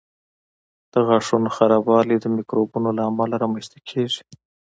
د 0.91 0.93
غاښونو 1.07 1.49
خرابوالی 1.55 2.17
د 2.19 2.25
میکروبونو 2.35 2.89
له 2.97 3.01
امله 3.09 3.35
رامنځته 3.43 3.79
کېږي. 3.89 4.21